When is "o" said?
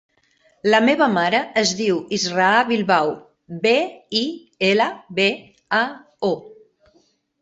6.33-6.35